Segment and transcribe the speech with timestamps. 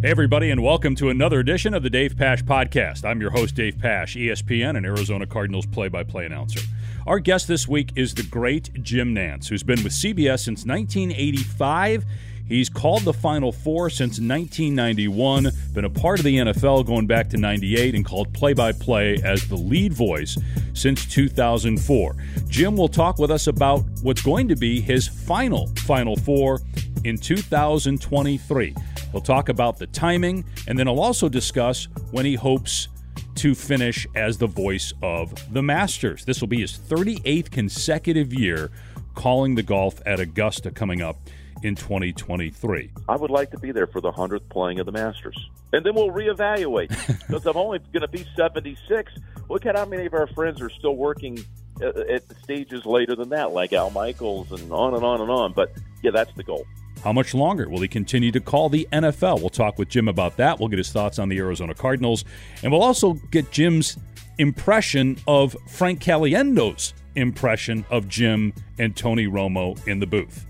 [0.00, 3.04] Hey, everybody, and welcome to another edition of the Dave Pasch Podcast.
[3.04, 6.60] I'm your host, Dave Pasch, ESPN and Arizona Cardinals play by play announcer.
[7.04, 12.04] Our guest this week is the great Jim Nantz, who's been with CBS since 1985.
[12.46, 17.28] He's called the Final Four since 1991, been a part of the NFL going back
[17.30, 20.38] to 98, and called play by play as the lead voice
[20.74, 22.14] since 2004.
[22.46, 26.60] Jim will talk with us about what's going to be his final Final Four
[27.02, 28.76] in 2023.
[29.12, 32.88] He'll talk about the timing, and then he'll also discuss when he hopes
[33.36, 36.24] to finish as the voice of the Masters.
[36.24, 38.70] This will be his 38th consecutive year
[39.14, 41.16] calling the golf at Augusta coming up
[41.62, 42.90] in 2023.
[43.08, 45.36] I would like to be there for the 100th playing of the Masters.
[45.72, 46.88] And then we'll reevaluate.
[47.26, 49.12] because I'm only going to be 76.
[49.48, 51.38] Look at how many of our friends are still working
[51.82, 55.52] uh, at stages later than that, like Al Michaels and on and on and on.
[55.52, 55.72] But
[56.02, 56.66] yeah, that's the goal.
[57.04, 59.40] How much longer will he continue to call the NFL?
[59.40, 60.58] We'll talk with Jim about that.
[60.58, 62.24] We'll get his thoughts on the Arizona Cardinals.
[62.62, 63.96] And we'll also get Jim's
[64.38, 70.46] impression of Frank Caliendo's impression of Jim and Tony Romo in the booth.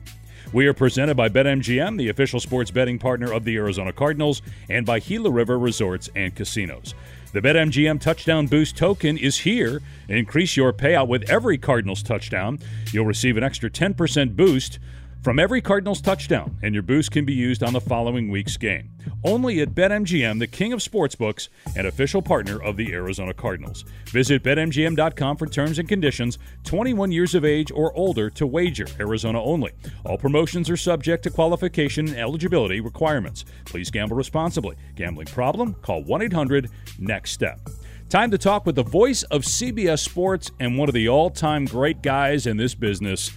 [0.52, 4.86] We are presented by BetMGM, the official sports betting partner of the Arizona Cardinals, and
[4.86, 6.94] by Gila River Resorts and Casinos.
[7.32, 9.82] The BetMGM Touchdown Boost token is here.
[10.08, 12.58] Increase your payout with every Cardinals touchdown.
[12.92, 14.78] You'll receive an extra 10% boost
[15.22, 18.90] from every Cardinals touchdown, and your boost can be used on the following week's game.
[19.24, 23.84] Only at BetMGM, the king of sportsbooks and official partner of the Arizona Cardinals.
[24.06, 26.38] Visit BetMGM.com for terms and conditions.
[26.64, 28.86] 21 years of age or older to wager.
[29.00, 29.72] Arizona only.
[30.04, 33.44] All promotions are subject to qualification and eligibility requirements.
[33.64, 34.76] Please gamble responsibly.
[34.94, 35.74] Gambling problem?
[35.82, 37.70] Call 1 800 NEXT STEP.
[38.08, 41.66] Time to talk with the voice of CBS Sports and one of the all time
[41.66, 43.32] great guys in this business,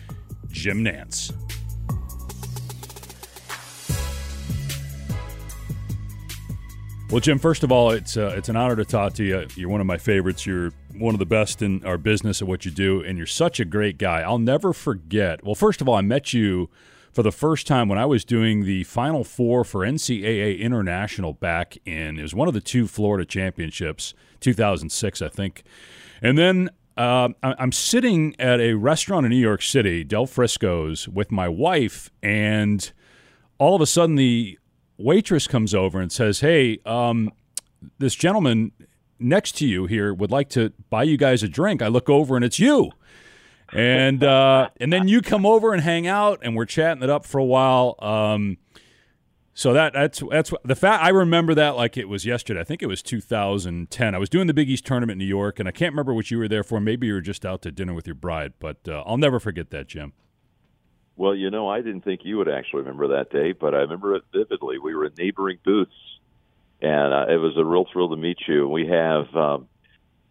[0.49, 1.33] Jim Nantz.
[7.11, 9.45] Well, Jim, first of all, it's uh, it's an honor to talk to you.
[9.55, 10.45] You're one of my favorites.
[10.45, 13.59] You're one of the best in our business at what you do, and you're such
[13.59, 14.21] a great guy.
[14.21, 15.43] I'll never forget.
[15.43, 16.69] Well, first of all, I met you
[17.11, 21.77] for the first time when I was doing the Final Four for NCAA International back
[21.83, 25.63] in it was one of the two Florida championships, 2006, I think.
[26.21, 31.29] And then uh, I'm sitting at a restaurant in New York City, Del Frisco's, with
[31.29, 32.89] my wife, and
[33.57, 34.57] all of a sudden the
[35.03, 37.31] waitress comes over and says, "Hey, um,
[37.97, 38.71] this gentleman
[39.19, 42.35] next to you here would like to buy you guys a drink." I look over
[42.35, 42.91] and it's you,
[43.73, 47.25] and uh, and then you come over and hang out, and we're chatting it up
[47.25, 47.95] for a while.
[47.99, 48.57] Um,
[49.53, 51.03] so that that's that's the fact.
[51.03, 52.61] I remember that like it was yesterday.
[52.61, 54.15] I think it was 2010.
[54.15, 56.31] I was doing the Big East tournament in New York, and I can't remember what
[56.31, 56.79] you were there for.
[56.79, 59.69] Maybe you were just out to dinner with your bride, but uh, I'll never forget
[59.71, 60.13] that, Jim.
[61.15, 64.15] Well, you know, I didn't think you would actually remember that day, but I remember
[64.15, 64.79] it vividly.
[64.79, 65.91] We were in neighboring booths,
[66.81, 68.67] and uh, it was a real thrill to meet you.
[68.67, 69.67] We have um,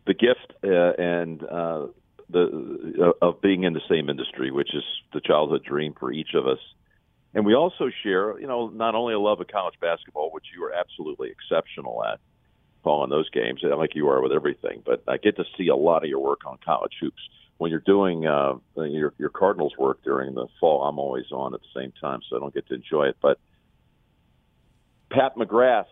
[0.06, 1.86] the gift uh, and uh,
[2.28, 4.82] the uh, of being in the same industry, which is
[5.12, 6.58] the childhood dream for each of us.
[7.34, 10.64] And we also share, you know, not only a love of college basketball, which you
[10.64, 12.18] are absolutely exceptional at,
[12.82, 14.82] calling those games, like you are with everything.
[14.84, 17.22] But I get to see a lot of your work on college hoops
[17.60, 21.60] when you're doing uh, your your Cardinals work during the fall, I'm always on at
[21.60, 23.18] the same time, so I don't get to enjoy it.
[23.20, 23.38] But
[25.10, 25.84] Pat McGrath,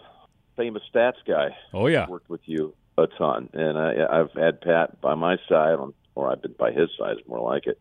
[0.57, 4.99] famous stats guy, oh yeah, worked with you a ton, and I, I've had Pat
[5.03, 7.79] by my side, on, or I've been by his side, is more like it,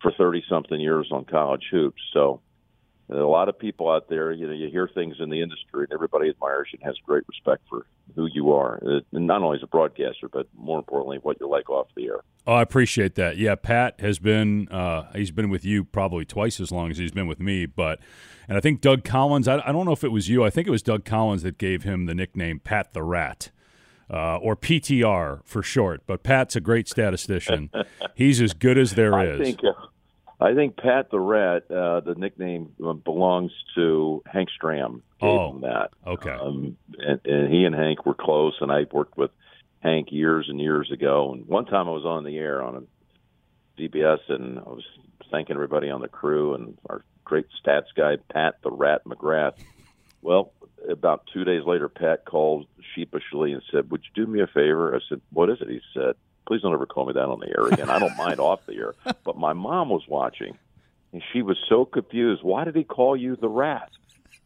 [0.00, 2.00] for thirty something years on college hoops.
[2.14, 2.40] So
[3.08, 5.92] a lot of people out there, you know, you hear things in the industry, and
[5.92, 7.86] everybody admires you and has great respect for
[8.16, 11.70] who you are, uh, not only as a broadcaster, but more importantly, what you're like
[11.70, 12.20] off the air.
[12.46, 13.36] Oh, I appreciate that.
[13.36, 17.12] Yeah, Pat has been uh, he's been with you probably twice as long as he's
[17.12, 18.00] been with me, but
[18.48, 19.46] and I think Doug Collins.
[19.46, 20.44] I, I don't know if it was you.
[20.44, 23.50] I think it was Doug Collins that gave him the nickname Pat the Rat.
[24.08, 27.70] Uh, or PTR for short, but Pat's a great statistician.
[28.14, 29.40] He's as good as there I is.
[29.40, 29.72] Think, uh,
[30.38, 35.00] I think Pat the Rat, uh, the nickname uh, belongs to Hank Stram.
[35.20, 35.90] Gave oh, him that.
[36.06, 36.30] Okay.
[36.30, 39.30] Um, and, and he and Hank were close, and I worked with
[39.80, 41.32] Hank years and years ago.
[41.32, 44.84] And one time I was on the air on a CBS, and I was
[45.30, 49.54] thanking everybody on the crew and our great stats guy Pat the Rat McGrath.
[50.20, 50.52] Well,
[50.88, 54.94] about two days later, Pat called sheepishly and said, "Would you do me a favor?"
[54.94, 56.14] I said, "What is it?" He said
[56.46, 57.90] please don't ever call me that on the air again.
[57.90, 58.94] I don't mind off the air.
[59.24, 60.56] But my mom was watching,
[61.12, 62.42] and she was so confused.
[62.44, 63.90] Why did he call you the rat?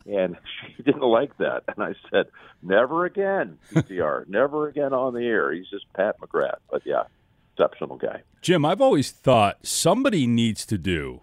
[0.06, 0.36] And
[0.76, 1.64] she didn't like that.
[1.68, 2.26] And I said,
[2.62, 5.52] never again, PTR, never again on the air.
[5.52, 6.58] He's just Pat McGrath.
[6.70, 7.04] But yeah,
[7.54, 8.22] exceptional guy.
[8.40, 11.20] Jim, I've always thought somebody needs to do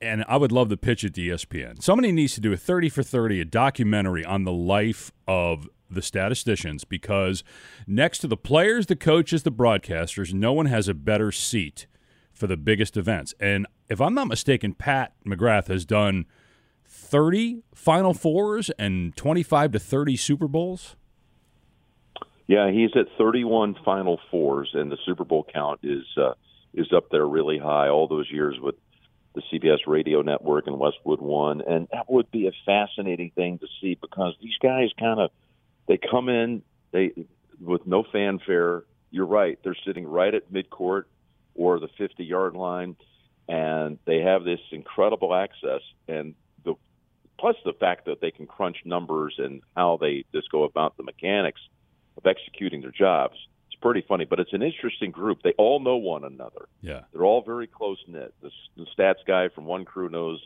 [0.00, 1.82] and I would love to pitch it to ESPN.
[1.82, 6.02] Somebody needs to do a 30 for 30, a documentary on the life of the
[6.02, 7.42] statisticians because
[7.86, 11.86] next to the players, the coaches, the broadcasters, no one has a better seat
[12.32, 13.34] for the biggest events.
[13.40, 16.26] And if I'm not mistaken, Pat McGrath has done
[16.86, 20.96] 30 Final Fours and 25 to 30 Super Bowls.
[22.46, 26.32] Yeah, he's at 31 Final Fours, and the Super Bowl count is uh,
[26.74, 27.88] is up there really high.
[27.88, 28.74] All those years with
[29.34, 33.66] the CBS Radio Network and Westwood One, and that would be a fascinating thing to
[33.80, 35.30] see because these guys kind of
[35.86, 36.62] they come in
[36.92, 37.12] they
[37.60, 38.84] with no fanfare.
[39.10, 41.04] You're right; they're sitting right at midcourt
[41.54, 42.96] or the 50 yard line,
[43.48, 46.34] and they have this incredible access and
[46.64, 46.74] the
[47.38, 51.02] plus the fact that they can crunch numbers and how they just go about the
[51.02, 51.60] mechanics
[52.16, 53.36] of executing their jobs.
[53.80, 55.42] Pretty funny, but it's an interesting group.
[55.42, 56.68] They all know one another.
[56.82, 58.34] Yeah, they're all very close knit.
[58.42, 60.38] The, the stats guy from one crew knows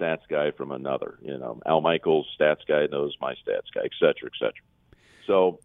[0.00, 1.18] stats guy from another.
[1.20, 4.64] You know, Al Michaels, stats guy knows my stats guy, et cetera, et cetera.
[5.26, 5.60] So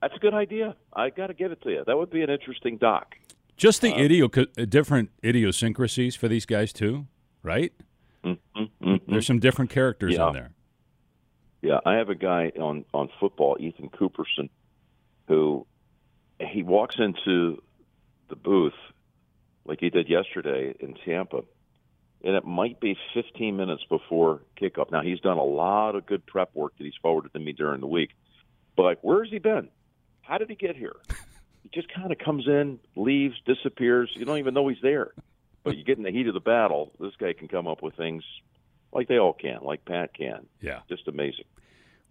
[0.00, 0.74] that's a good idea.
[0.94, 1.84] I got to give it to you.
[1.86, 3.14] That would be an interesting doc.
[3.58, 7.06] Just the uh, idio- uh, different idiosyncrasies for these guys too,
[7.42, 7.72] right?
[8.24, 9.12] Mm-hmm, mm-hmm.
[9.12, 10.28] There's some different characters yeah.
[10.28, 10.50] in there.
[11.60, 14.48] Yeah, I have a guy on on football, Ethan Cooperson,
[15.28, 15.66] who
[16.40, 17.62] he walks into
[18.28, 18.74] the booth
[19.64, 21.42] like he did yesterday in Tampa,
[22.22, 24.90] and it might be 15 minutes before kickoff.
[24.90, 27.80] Now he's done a lot of good prep work that he's forwarded to me during
[27.80, 28.10] the week,
[28.76, 29.68] but like, where's he been?
[30.22, 30.96] How did he get here?
[31.62, 34.10] he just kind of comes in, leaves, disappears.
[34.14, 35.12] You don't even know he's there.
[35.62, 37.96] But you get in the heat of the battle, this guy can come up with
[37.96, 38.22] things
[38.92, 40.46] like they all can, like Pat can.
[40.60, 40.80] Yeah.
[40.88, 41.44] Just amazing.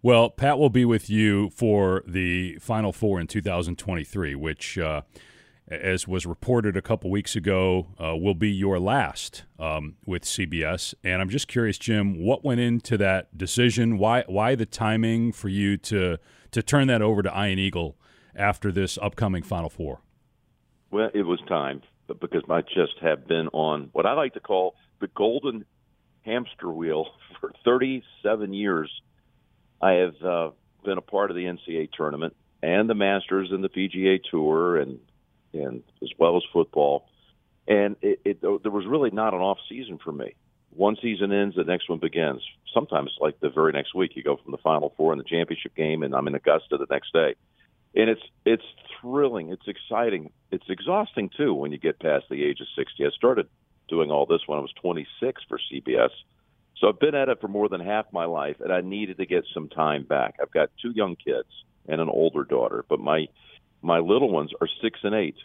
[0.02, 5.02] Well, Pat will be with you for the Final Four in 2023, which, uh,
[5.68, 10.94] as was reported a couple weeks ago, uh, will be your last um, with CBS.
[11.02, 13.98] And I'm just curious, Jim, what went into that decision?
[13.98, 16.18] Why why the timing for you to
[16.52, 17.96] to turn that over to Ian Eagle
[18.34, 20.02] after this upcoming Final Four?
[20.90, 24.76] Well, it was time because I just have been on what I like to call
[25.00, 25.64] the golden
[26.22, 27.06] hamster wheel
[27.40, 28.90] for 37 years.
[29.80, 30.50] I have uh,
[30.84, 34.98] been a part of the NCAA tournament and the Masters and the PGA Tour, and
[35.52, 37.08] and as well as football.
[37.68, 40.34] And it, it there was really not an off season for me.
[40.70, 42.42] One season ends, the next one begins.
[42.74, 45.74] Sometimes, like the very next week, you go from the Final Four in the championship
[45.74, 47.34] game, and I'm in Augusta the next day
[47.96, 48.64] and it's it's
[49.00, 53.04] thrilling, it's exciting, it's exhausting too when you get past the age of 60.
[53.04, 53.48] I started
[53.88, 56.10] doing all this when I was 26 for CBS.
[56.78, 59.26] So I've been at it for more than half my life and I needed to
[59.26, 60.36] get some time back.
[60.40, 61.48] I've got two young kids
[61.88, 63.26] and an older daughter, but my
[63.82, 65.36] my little ones are 6 and 8.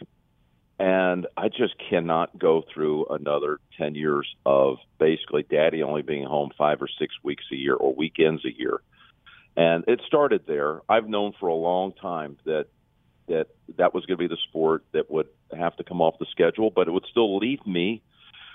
[0.78, 6.50] And I just cannot go through another 10 years of basically daddy only being home
[6.58, 8.80] 5 or 6 weeks a year or weekends a year
[9.56, 10.80] and it started there.
[10.88, 12.66] I've known for a long time that
[13.28, 16.26] that that was going to be the sport that would have to come off the
[16.30, 18.02] schedule, but it would still leave me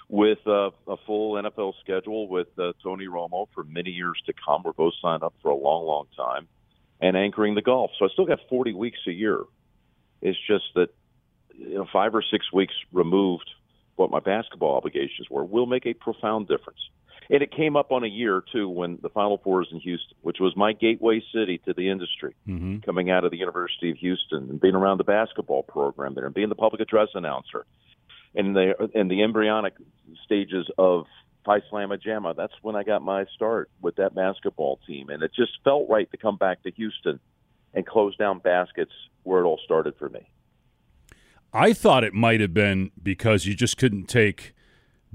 [0.09, 4.63] with a, a full NFL schedule with uh, Tony Romo for many years to come.
[4.63, 6.47] We're both signed up for a long, long time,
[7.01, 7.91] and anchoring the golf.
[7.99, 9.43] So I still got 40 weeks a year.
[10.21, 10.89] It's just that
[11.55, 13.49] you know five or six weeks removed
[13.95, 16.79] what my basketball obligations were will make a profound difference.
[17.29, 20.15] And it came up on a year too when the Final Four is in Houston,
[20.21, 22.77] which was my gateway city to the industry, mm-hmm.
[22.79, 26.33] coming out of the University of Houston and being around the basketball program there and
[26.33, 27.65] being the public address announcer,
[28.37, 29.73] and the in the embryonic
[30.23, 31.05] stages of
[31.45, 32.35] Phi Slamma Jamma.
[32.35, 36.09] That's when I got my start with that basketball team, and it just felt right
[36.11, 37.19] to come back to Houston
[37.73, 38.91] and close down baskets
[39.23, 40.29] where it all started for me.
[41.51, 44.53] I thought it might have been because you just couldn't take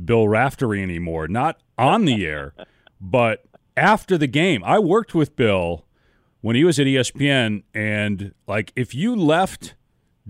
[0.02, 1.28] Bill Raftery anymore.
[1.28, 2.54] Not on the air,
[3.00, 3.44] but
[3.76, 4.62] after the game.
[4.64, 5.86] I worked with Bill
[6.40, 9.74] when he was at ESPN, and like if you left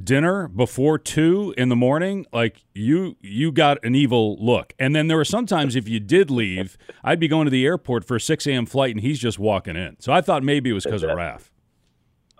[0.00, 4.74] dinner before two in the morning, like you you got an evil look.
[4.78, 8.04] And then there were sometimes if you did leave, I'd be going to the airport
[8.04, 8.66] for a six a.m.
[8.66, 9.96] flight, and he's just walking in.
[10.00, 11.50] So I thought maybe it was because of Raf.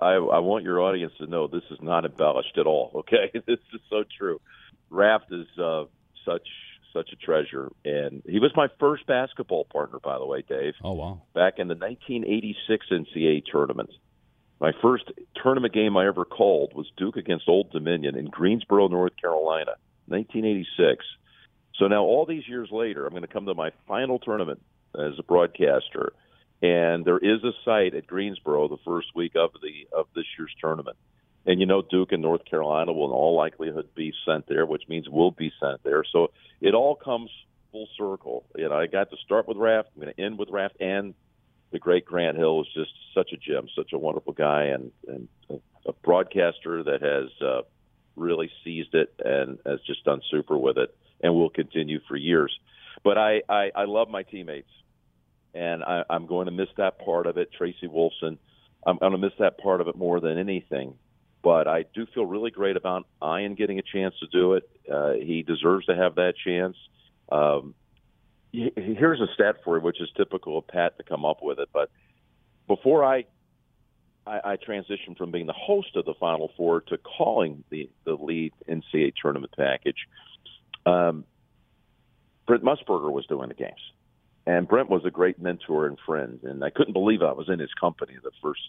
[0.01, 2.91] I, I want your audience to know this is not embellished at all.
[2.95, 4.41] Okay, this is so true.
[4.91, 5.85] Raft is uh,
[6.25, 6.49] such
[6.93, 7.71] such a treasure.
[7.85, 10.75] And he was my first basketball partner, by the way, Dave.
[10.83, 11.23] Oh, wow.
[11.35, 13.91] Back in the 1986 NCAA tournament.
[14.63, 15.11] My first
[15.43, 19.73] tournament game I ever called was Duke against Old Dominion in Greensboro, North Carolina,
[20.07, 21.05] 1986.
[21.75, 24.63] So now, all these years later, I'm going to come to my final tournament
[24.95, 26.13] as a broadcaster,
[26.63, 30.55] and there is a site at Greensboro the first week of the of this year's
[30.61, 30.97] tournament.
[31.45, 34.85] And you know, Duke and North Carolina will in all likelihood be sent there, which
[34.89, 36.05] means we'll be sent there.
[36.13, 37.31] So it all comes
[37.73, 38.45] full circle.
[38.57, 39.89] You know, I got to start with Raft.
[39.97, 41.15] I'm going to end with Raft, and
[41.73, 45.29] the great Grant Hill is just such a gem, such a wonderful guy, and and
[45.51, 45.55] a,
[45.89, 47.63] a broadcaster that has uh,
[48.15, 52.57] really seized it and has just done super with it, and will continue for years.
[53.03, 54.71] But I I, I love my teammates,
[55.55, 57.51] and I, I'm going to miss that part of it.
[57.53, 58.39] Tracy Wolfson,
[58.87, 60.95] I'm I'm going to miss that part of it more than anything.
[61.43, 64.71] But I do feel really great about Ian getting a chance to do it.
[64.89, 66.77] Uh, he deserves to have that chance.
[67.33, 67.75] Um,
[68.53, 71.69] here's a stat for you, which is typical of Pat to come up with it.
[71.73, 71.91] But
[72.69, 73.25] before I,
[74.27, 78.15] I, I transitioned from being the host of the Final Four to calling the the
[78.15, 80.07] lead NCAA tournament package,
[80.87, 81.25] um,
[82.47, 83.81] Brent Musburger was doing the games,
[84.47, 87.59] and Brent was a great mentor and friend, and I couldn't believe I was in
[87.59, 88.61] his company the first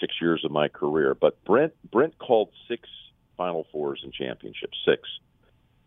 [0.00, 1.14] six years of my career.
[1.14, 2.88] But Brent Brent called six
[3.36, 5.02] Final Fours and championships, six.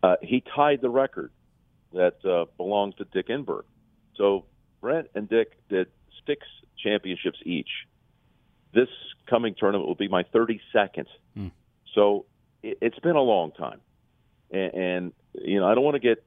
[0.02, 1.30] Uh, he tied the record
[1.94, 3.62] that uh, belongs to Dick Enberg.
[4.16, 4.44] So
[4.80, 5.88] Brent and Dick did
[6.26, 6.46] six
[6.82, 7.70] championships each.
[8.72, 8.88] This
[9.28, 11.06] coming tournament will be my 32nd.
[11.36, 11.52] Mm.
[11.94, 12.26] So
[12.62, 13.80] it, has been a long time.
[14.50, 16.24] And, and, you know, I don't want to get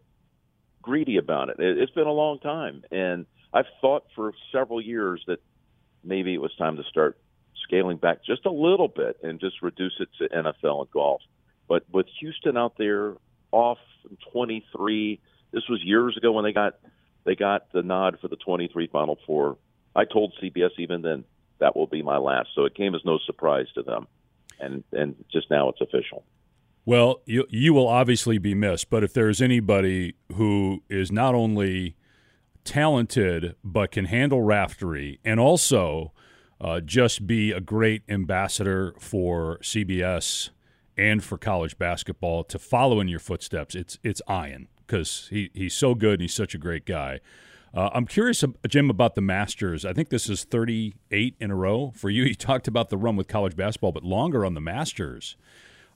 [0.81, 1.59] greedy about it.
[1.59, 1.77] it.
[1.77, 2.83] It's been a long time.
[2.91, 5.39] And I've thought for several years that
[6.03, 7.17] maybe it was time to start
[7.63, 11.21] scaling back just a little bit and just reduce it to NFL and golf.
[11.67, 13.15] But with Houston out there
[13.51, 13.79] off
[14.31, 15.19] 23,
[15.51, 16.75] this was years ago when they got
[17.25, 19.57] they got the nod for the 23 Final Four.
[19.95, 21.25] I told CBS even then
[21.59, 24.07] that will be my last, so it came as no surprise to them,
[24.59, 26.23] and and just now it's official.
[26.85, 31.95] Well, you you will obviously be missed, but if there's anybody who is not only
[32.63, 36.11] talented but can handle raftery and also
[36.59, 40.49] uh, just be a great ambassador for CBS
[40.97, 45.73] and for college basketball to follow in your footsteps, it's it's Ian because he, he's
[45.73, 47.19] so good and he's such a great guy.
[47.73, 49.85] Uh, I'm curious, Jim, about the Masters.
[49.85, 52.23] I think this is 38 in a row for you.
[52.27, 55.37] You talked about the run with college basketball, but longer on the Masters.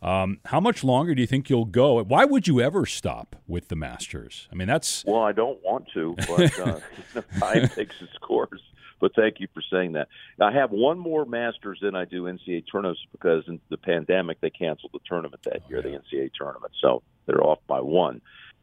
[0.02, 2.04] Um, how much longer do you think you'll go?
[2.04, 4.48] Why would you ever stop with the Masters?
[4.52, 6.80] I mean, that's well, I don't want to, but uh,
[7.40, 8.62] time takes its course.
[9.00, 10.08] But thank you for saying that.
[10.40, 14.52] I have one more Masters than I do NCAA tournaments because in the pandemic they
[14.52, 18.22] canceled the tournament that year, oh, the NCAA tournament, so they're off by one.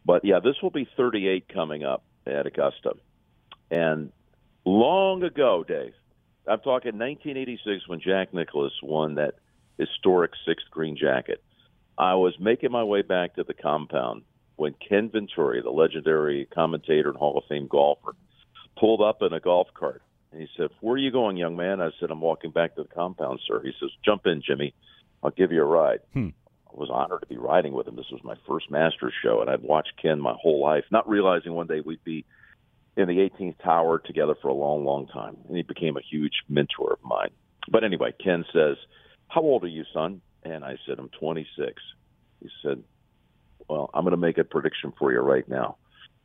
[0.09, 2.95] But yeah, this will be 38 coming up at Augusta.
[3.71, 4.11] And
[4.65, 5.93] long ago, Dave,
[6.47, 9.35] I'm talking 1986 when Jack Nicklaus won that
[9.77, 11.43] historic sixth green jacket.
[11.99, 14.23] I was making my way back to the compound
[14.57, 18.17] when Ken Venturi, the legendary commentator and Hall of Fame golfer,
[18.79, 20.01] pulled up in a golf cart.
[20.33, 21.83] And he said, Where are you going, young man?
[21.83, 23.61] I said, I'm walking back to the compound, sir.
[23.63, 24.73] He says, Jump in, Jimmy.
[25.23, 25.99] I'll give you a ride.
[26.15, 26.29] Hmm
[26.79, 27.97] was honored to be riding with him.
[27.97, 31.53] This was my first Masters show, and I'd watched Ken my whole life, not realizing
[31.53, 32.25] one day we'd be
[32.97, 35.37] in the 18th tower together for a long, long time.
[35.47, 37.31] And he became a huge mentor of mine.
[37.71, 38.77] But anyway, Ken says,
[39.29, 40.21] How old are you, son?
[40.43, 41.83] And I said, I'm 26.
[42.41, 42.83] He said,
[43.69, 45.77] Well, I'm going to make a prediction for you right now.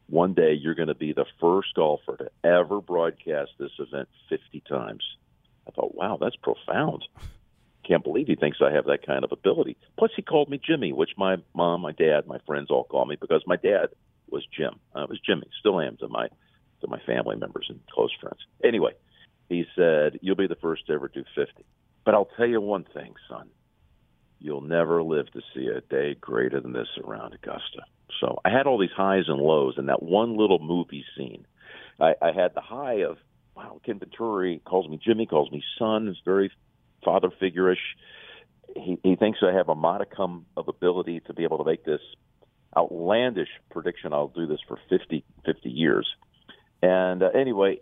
[0.08, 4.62] One day you're going to be the first golfer to ever broadcast this event 50
[4.68, 5.04] times.
[5.68, 7.06] I thought, wow, that's profound
[7.88, 9.78] can't believe he thinks I have that kind of ability.
[9.98, 13.18] Plus, he called me Jimmy, which my mom, my dad, my friends all call me
[13.20, 13.90] because my dad
[14.30, 14.80] was Jim.
[14.96, 16.28] I was Jimmy, still am to my
[16.82, 18.40] to my family members and close friends.
[18.64, 18.92] Anyway,
[19.50, 21.64] he said, "You'll be the first to ever do 50."
[22.06, 23.50] But I'll tell you one thing, son.
[24.40, 27.86] You'll never live to see a day greater than this around Augusta.
[28.20, 31.46] So I had all these highs and lows, and that one little movie scene,
[32.00, 33.18] I, I had the high of
[33.56, 36.08] wow, Ken Venturi calls me Jimmy, calls me son.
[36.08, 36.52] It's very
[37.04, 37.80] father figure-ish.
[38.76, 42.02] He, he thinks I have a modicum of ability to be able to make this
[42.76, 44.14] outlandish prediction.
[44.14, 46.08] I'll do this for 50, 50 years.
[46.82, 47.80] And uh, anyway,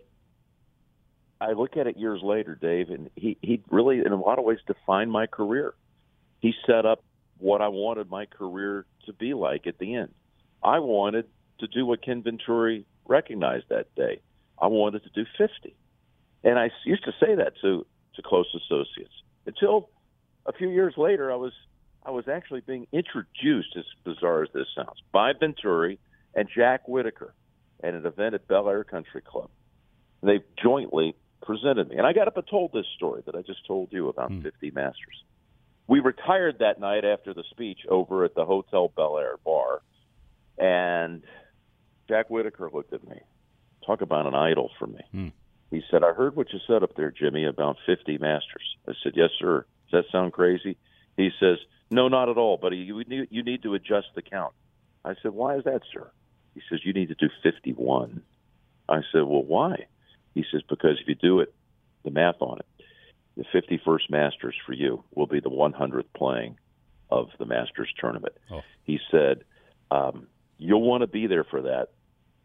[1.40, 4.44] I look at it years later, Dave, and he, he really, in a lot of
[4.44, 5.74] ways, defined my career.
[6.40, 7.02] He set up
[7.38, 10.14] what I wanted my career to be like at the end.
[10.62, 11.26] I wanted
[11.58, 14.20] to do what Ken Venturi recognized that day.
[14.60, 15.74] I wanted to do 50.
[16.44, 19.14] And I used to say that to to close associates.
[19.46, 19.88] Until
[20.46, 21.52] a few years later, I was
[22.04, 25.98] I was actually being introduced, as bizarre as this sounds, by Venturi
[26.34, 27.32] and Jack Whitaker
[27.82, 29.50] at an event at Bel Air Country Club.
[30.22, 33.66] They jointly presented me, and I got up and told this story that I just
[33.66, 34.42] told you about mm.
[34.42, 35.24] 50 Masters.
[35.88, 39.82] We retired that night after the speech over at the Hotel Bel Air bar,
[40.58, 41.22] and
[42.08, 43.20] Jack Whitaker looked at me.
[43.86, 45.00] Talk about an idol for me.
[45.14, 45.32] Mm.
[45.72, 48.76] He said, I heard what you said up there, Jimmy, about 50 masters.
[48.86, 49.64] I said, Yes, sir.
[49.90, 50.76] Does that sound crazy?
[51.16, 51.56] He says,
[51.90, 52.76] No, not at all, buddy.
[52.76, 54.52] You need, you need to adjust the count.
[55.02, 56.10] I said, Why is that, sir?
[56.54, 58.22] He says, You need to do 51.
[58.86, 59.86] I said, Well, why?
[60.34, 61.54] He says, Because if you do it,
[62.04, 62.66] the math on it,
[63.38, 66.58] the 51st Masters for you will be the 100th playing
[67.10, 68.34] of the Masters tournament.
[68.50, 68.60] Oh.
[68.84, 69.44] He said,
[69.90, 70.26] um,
[70.58, 71.88] You'll want to be there for that,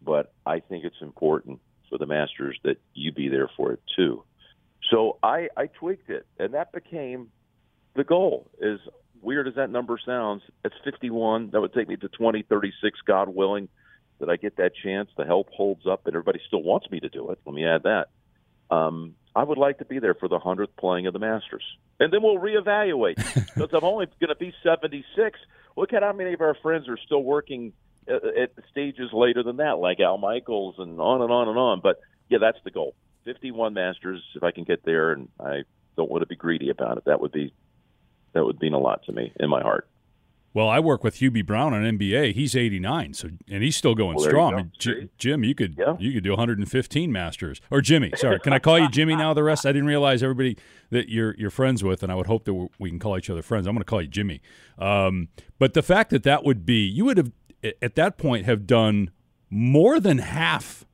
[0.01, 4.23] but I think it's important for the Masters that you be there for it too.
[4.89, 7.29] So I, I tweaked it, and that became
[7.95, 8.49] the goal.
[8.61, 8.79] As
[9.21, 11.51] weird as that number sounds, it's 51.
[11.51, 13.67] That would take me to 2036, God willing,
[14.19, 15.09] that I get that chance.
[15.17, 17.39] The help holds up, and everybody still wants me to do it.
[17.45, 18.09] Let me add that.
[18.69, 21.63] Um, I would like to be there for the 100th playing of the Masters.
[21.99, 23.15] And then we'll reevaluate.
[23.55, 25.39] because I'm only going to be 76.
[25.75, 27.73] Look at how many of our friends are still working
[28.07, 31.79] at, at stages later than that, like Al Michaels and on and on and on.
[31.81, 31.99] But
[32.29, 32.95] yeah, that's the goal.
[33.25, 35.63] 51 Masters, if I can get there, and I
[35.95, 37.05] don't want to be greedy about it.
[37.05, 37.53] That would be
[38.33, 39.87] that would mean a lot to me in my heart.
[40.53, 42.33] Well, I work with Hubie Brown on NBA.
[42.33, 44.57] He's 89, so and he's still going well, strong.
[44.57, 45.95] You J- Jim, you could yeah.
[45.99, 47.61] you could do 115 Masters.
[47.69, 49.33] Or Jimmy, sorry, can I call you Jimmy now?
[49.33, 50.57] The rest, I didn't realize everybody
[50.89, 53.41] that you're you're friends with, and I would hope that we can call each other
[53.41, 53.67] friends.
[53.67, 54.41] I'm going to call you Jimmy.
[54.79, 55.27] Um,
[55.59, 57.31] but the fact that that would be, you would have
[57.63, 59.11] at that point have done
[59.49, 60.85] more than half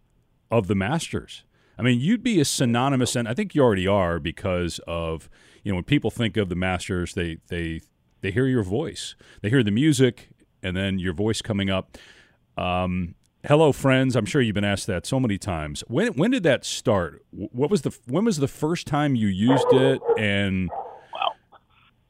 [0.51, 1.43] of the Masters.
[1.77, 5.29] I mean, you'd be a synonymous, and I think you already are because of
[5.63, 7.81] you know when people think of the Masters, they they
[8.21, 10.29] they hear your voice, they hear the music,
[10.61, 11.97] and then your voice coming up.
[12.57, 13.15] Um,
[13.45, 14.15] hello, friends.
[14.15, 15.83] I'm sure you've been asked that so many times.
[15.87, 17.25] When when did that start?
[17.31, 19.99] What was the when was the first time you used it?
[20.17, 20.69] And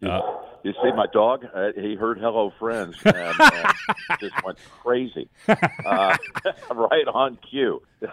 [0.01, 0.09] wow.
[0.09, 3.73] Uh, you see, my dog, uh, he heard "Hello, Friends" and, and
[4.19, 6.17] just went crazy, uh,
[6.73, 7.81] right on cue.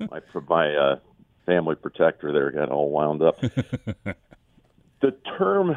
[0.00, 0.98] my my uh,
[1.46, 3.40] family protector there got all wound up.
[3.40, 5.76] the term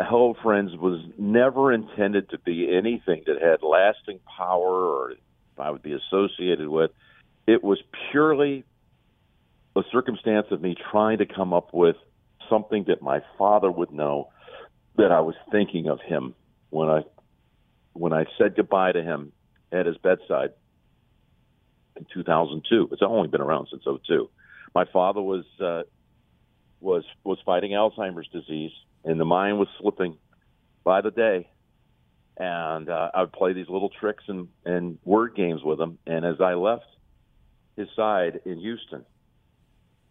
[0.00, 5.14] "Hello, Friends" was never intended to be anything that had lasting power or
[5.58, 6.90] I would be associated with.
[7.46, 7.78] It was
[8.10, 8.64] purely
[9.76, 11.96] a circumstance of me trying to come up with
[12.50, 14.28] something that my father would know
[14.96, 16.34] that I was thinking of him
[16.68, 17.02] when I
[17.92, 19.32] when I said goodbye to him
[19.72, 20.50] at his bedside
[21.96, 22.88] in 2002.
[22.92, 24.28] It's only been around since 02.
[24.74, 25.82] My father was uh,
[26.80, 28.72] was was fighting Alzheimer's disease,
[29.04, 30.16] and the mind was slipping
[30.84, 31.48] by the day.
[32.36, 35.98] And uh, I would play these little tricks and, and word games with him.
[36.06, 36.86] And as I left
[37.76, 39.04] his side in Houston,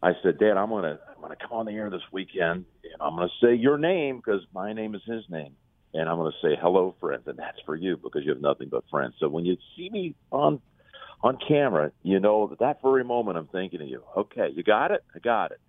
[0.01, 3.15] I said, Dad, I'm gonna I'm gonna come on the air this weekend, and I'm
[3.15, 5.55] gonna say your name because my name is his name,
[5.93, 8.83] and I'm gonna say hello, friends, and that's for you because you have nothing but
[8.89, 9.15] friends.
[9.19, 10.61] So when you see me on
[11.21, 14.03] on camera, you know that that very moment I'm thinking of you.
[14.15, 15.59] Okay, you got it, I got it.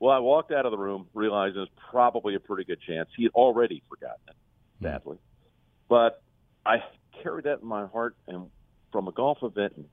[0.00, 3.22] Well, I walked out of the room realizing was probably a pretty good chance he
[3.22, 4.36] had already forgotten it,
[4.80, 5.50] badly, mm-hmm.
[5.88, 6.22] but
[6.66, 6.78] I
[7.22, 8.50] carried that in my heart, and
[8.90, 9.84] from a golf event in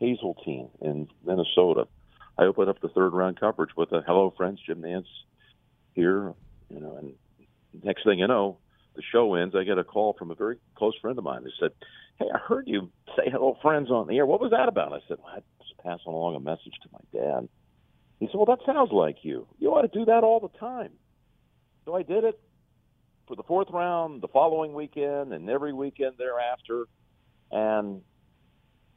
[0.00, 1.86] Hazeltine in Minnesota
[2.38, 5.06] I opened up the third round coverage with a hello friends, Jim Nantz
[5.94, 6.34] here,
[6.70, 7.12] you know, and
[7.82, 8.58] next thing you know,
[8.94, 9.56] the show ends.
[9.56, 11.72] I get a call from a very close friend of mine who said,
[12.18, 14.26] "Hey, I heard you say hello friends on the air.
[14.26, 17.00] What was that about?" I said, well, "I was passing along a message to my
[17.12, 17.48] dad."
[18.20, 19.46] He said, "Well, that sounds like you.
[19.58, 20.92] You ought to do that all the time."
[21.84, 22.38] So I did it
[23.26, 26.86] for the fourth round, the following weekend, and every weekend thereafter.
[27.50, 28.02] And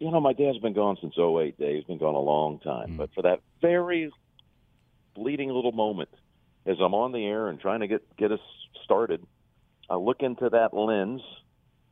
[0.01, 1.75] you know, my dad's been gone since 08, Dave.
[1.75, 2.93] He's been gone a long time.
[2.93, 2.97] Mm.
[2.97, 4.11] But for that very
[5.13, 6.09] fleeting little moment,
[6.65, 8.39] as I'm on the air and trying to get, get us
[8.83, 9.23] started,
[9.87, 11.21] I look into that lens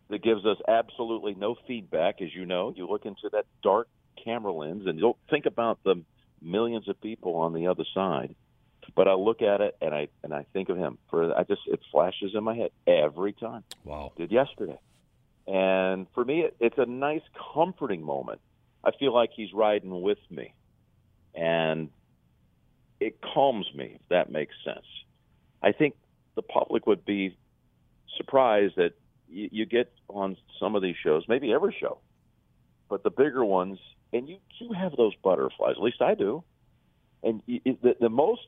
[0.10, 2.20] that gives us absolutely no feedback.
[2.20, 3.88] As you know, you look into that dark
[4.24, 6.02] camera lens and you'll think about the
[6.42, 8.34] millions of people on the other side.
[8.96, 10.98] But I look at it and I and I think of him.
[11.12, 13.64] For I just it flashes in my head every time.
[13.84, 14.14] Wow!
[14.18, 14.80] Did yesterday.
[15.50, 18.40] And for me, it's a nice, comforting moment.
[18.84, 20.54] I feel like he's riding with me.
[21.34, 21.90] And
[23.00, 24.86] it calms me, if that makes sense.
[25.64, 25.96] I think
[26.36, 27.36] the public would be
[28.16, 28.92] surprised that
[29.28, 31.98] you, you get on some of these shows, maybe every show,
[32.88, 33.80] but the bigger ones,
[34.14, 35.76] and you do have those butterflies.
[35.78, 36.44] At least I do.
[37.24, 38.42] And the, the most,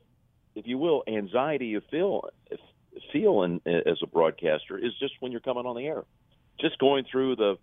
[0.54, 2.28] if you will, anxiety you feel
[3.12, 6.04] feel in, as a broadcaster is just when you're coming on the air
[6.62, 7.56] just going through the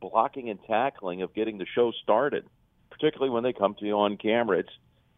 [0.00, 2.44] blocking and tackling of getting the show started,
[2.90, 4.58] particularly when they come to you on camera.
[4.58, 4.72] It's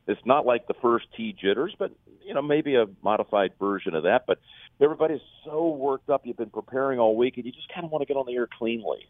[0.07, 1.93] it's not like the first tee jitters, but
[2.25, 4.25] you know maybe a modified version of that.
[4.27, 4.41] But
[4.81, 6.23] everybody's so worked up.
[6.25, 8.35] You've been preparing all week, and you just kind of want to get on the
[8.35, 9.09] air cleanly.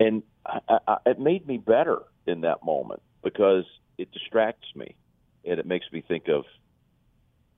[0.00, 3.64] And I, I, it made me better in that moment because
[3.98, 4.96] it distracts me,
[5.44, 6.44] and it makes me think of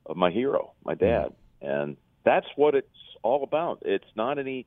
[0.06, 1.68] of my hero, my dad, mm-hmm.
[1.68, 2.88] and that's what it's
[3.22, 3.82] all about.
[3.84, 4.66] It's not any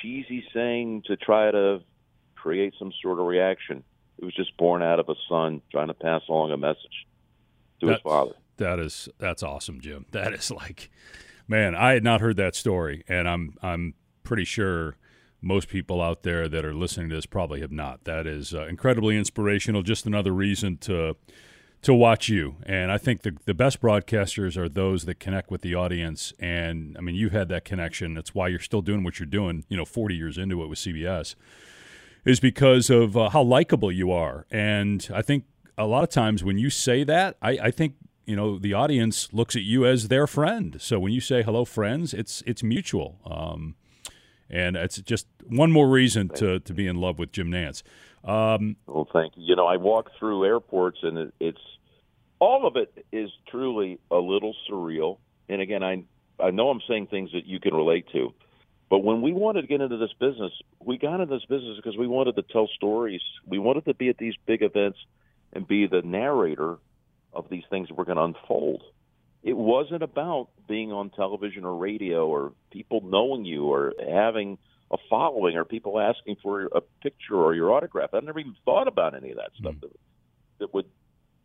[0.00, 1.80] cheesy saying to try to
[2.34, 3.82] create some sort of reaction.
[4.18, 7.06] It was just born out of a son trying to pass along a message
[7.80, 8.32] to that's, his father.
[8.56, 10.06] That is that's awesome, Jim.
[10.12, 10.90] That is like,
[11.46, 14.96] man, I had not heard that story, and I'm I'm pretty sure
[15.42, 18.04] most people out there that are listening to this probably have not.
[18.04, 19.82] That is uh, incredibly inspirational.
[19.82, 21.16] Just another reason to
[21.82, 22.56] to watch you.
[22.64, 26.32] And I think the the best broadcasters are those that connect with the audience.
[26.38, 28.14] And I mean, you've had that connection.
[28.14, 29.64] That's why you're still doing what you're doing.
[29.68, 31.34] You know, 40 years into it with CBS,
[32.24, 34.46] is because of uh, how likable you are.
[34.50, 35.44] And I think
[35.78, 39.32] a lot of times when you say that, I, I think you know the audience
[39.32, 40.76] looks at you as their friend.
[40.80, 43.20] So when you say hello, friends, it's it's mutual.
[43.24, 43.76] Um,
[44.48, 47.82] and it's just one more reason to, to be in love with Jim Nantz.
[48.26, 49.44] Um, well, thank you.
[49.44, 51.60] You know, I walk through airports, and it, it's
[52.38, 55.18] all of it is truly a little surreal.
[55.48, 56.04] And again, I
[56.38, 58.34] I know I'm saying things that you can relate to,
[58.90, 60.52] but when we wanted to get into this business,
[60.84, 63.22] we got into this business because we wanted to tell stories.
[63.46, 64.98] We wanted to be at these big events
[65.52, 66.76] and be the narrator
[67.32, 68.82] of these things that were going to unfold
[69.46, 74.58] it wasn't about being on television or radio or people knowing you or having
[74.90, 78.10] a following or people asking for a picture or your autograph.
[78.12, 79.80] I never even thought about any of that stuff mm.
[79.80, 79.96] that,
[80.58, 80.86] that would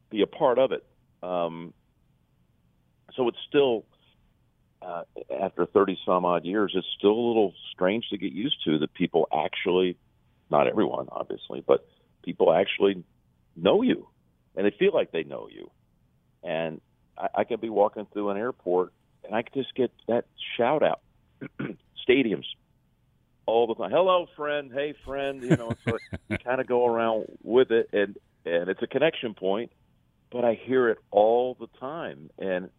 [0.09, 0.85] be a part of it.
[1.23, 1.73] Um,
[3.15, 3.85] so it's still,
[4.81, 5.03] uh,
[5.41, 8.93] after 30 some odd years, it's still a little strange to get used to that
[8.93, 9.97] people actually,
[10.49, 11.87] not everyone obviously, but
[12.23, 13.03] people actually
[13.55, 14.07] know you
[14.55, 15.71] and they feel like they know you.
[16.43, 16.79] And
[17.17, 20.25] I, I could be walking through an airport and I could just get that
[20.57, 21.01] shout out.
[22.07, 22.45] Stadiums
[23.45, 23.91] all the time.
[23.91, 24.71] Hello, friend.
[24.73, 25.41] Hey, friend.
[25.41, 25.97] You know, so
[26.29, 29.71] you kind of go around with it, and and it's a connection point.
[30.31, 32.69] But I hear it all the time, and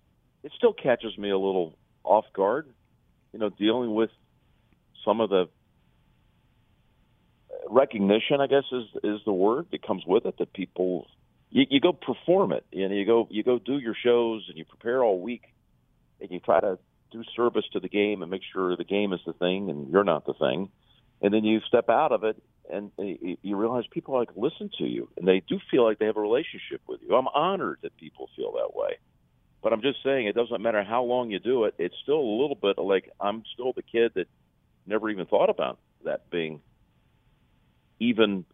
[0.43, 2.69] it still catches me a little off guard.
[3.33, 4.11] You know, dealing with
[5.05, 5.49] some of the
[7.69, 10.39] recognition, I guess, is is the word that comes with it.
[10.39, 11.07] That people
[11.51, 12.65] you, you go perform it.
[12.73, 15.43] You know, you go you go do your shows and you prepare all week,
[16.21, 16.79] and you try to
[17.13, 20.05] do service to the game and make sure the game is the thing and you're
[20.05, 20.71] not the thing,
[21.21, 25.09] and then you step out of it and you realize people like listen to you
[25.17, 27.15] and they do feel like they have a relationship with you.
[27.15, 28.99] I'm honored that people feel that way.
[29.63, 32.33] But I'm just saying it doesn't matter how long you do it, it's still a
[32.41, 34.27] little bit like I'm still the kid that
[34.87, 36.61] never even thought about that being
[38.01, 38.45] even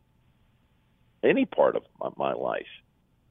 [1.22, 1.82] any part of
[2.16, 2.66] my, life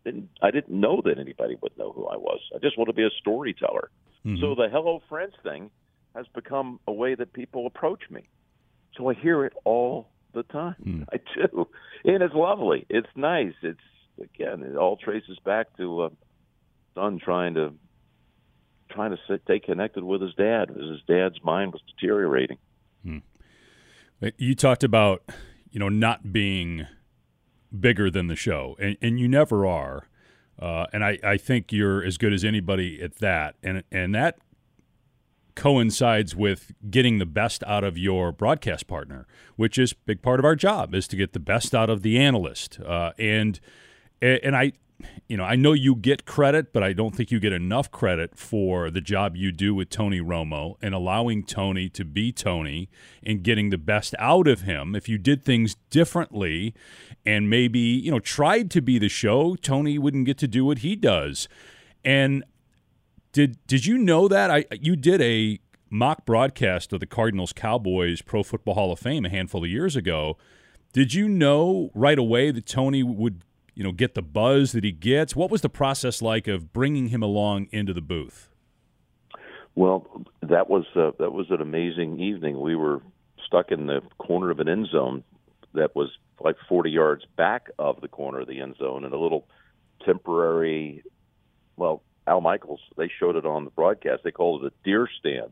[0.04, 2.40] didn't I didn't know that anybody would know who I was.
[2.56, 3.90] I just want to be a storyteller.
[4.28, 4.42] Mm-hmm.
[4.42, 5.72] So the Hello Friends thing
[6.14, 8.28] has become a way that people approach me.
[8.98, 10.76] So I hear it all the time.
[10.84, 11.06] Mm.
[11.14, 11.68] I do,
[12.04, 12.86] and it's lovely.
[12.90, 13.54] It's nice.
[13.62, 13.80] It's
[14.22, 16.12] again, it all traces back to a
[16.94, 17.74] son trying to
[18.90, 22.58] trying to stay connected with his dad as his dad's mind was deteriorating.
[23.04, 23.20] Hmm.
[24.38, 25.24] You talked about
[25.72, 26.86] you know not being
[27.78, 30.10] bigger than the show, and, and you never are.
[30.60, 33.56] Uh, and I, I think you're as good as anybody at that.
[33.62, 34.40] And, and that
[35.56, 40.46] coincides with getting the best out of your broadcast partner, which is big part of
[40.46, 42.80] our job is to get the best out of the analyst.
[42.80, 43.60] Uh, and
[44.22, 44.74] and I
[45.28, 48.38] you know, I know you get credit, but I don't think you get enough credit
[48.38, 52.90] for the job you do with Tony Romo and allowing Tony to be Tony
[53.24, 54.96] and getting the best out of him.
[54.96, 56.74] If you did things differently
[57.26, 60.80] and maybe, you know, tried to be the show, Tony wouldn't get to do what
[60.80, 61.48] he does.
[62.04, 62.44] And
[63.34, 68.22] did did you know that I you did a mock broadcast of the Cardinals Cowboys
[68.22, 70.38] Pro Football Hall of Fame a handful of years ago?
[70.94, 73.44] Did you know right away that Tony would
[73.78, 75.36] you know, get the buzz that he gets?
[75.36, 78.50] What was the process like of bringing him along into the booth?
[79.76, 82.60] Well, that was uh, that was an amazing evening.
[82.60, 83.04] We were
[83.46, 85.24] stuck in the corner of an end zone
[85.76, 86.10] that was
[86.40, 89.48] like 40 yards back of the corner of the end zone in a little
[90.06, 91.04] temporary
[91.76, 95.52] well al michaels they showed it on the broadcast they called it a deer stand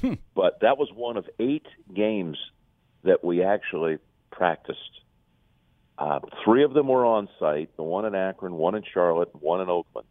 [0.00, 0.14] hmm.
[0.34, 2.38] but that was one of eight games
[3.04, 3.98] that we actually
[4.30, 5.00] practiced
[5.98, 9.60] uh, three of them were on site the one in Akron, one in Charlotte, one
[9.60, 10.06] in Oakland.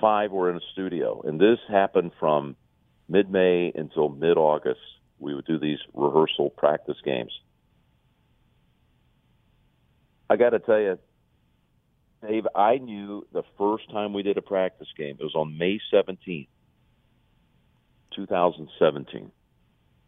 [0.00, 1.20] Five were in a studio.
[1.24, 2.56] And this happened from
[3.08, 4.80] mid May until mid August.
[5.18, 7.32] We would do these rehearsal practice games.
[10.30, 10.98] I got to tell you,
[12.26, 15.80] Dave, I knew the first time we did a practice game, it was on May
[15.92, 16.46] 17th,
[18.14, 19.32] 2017,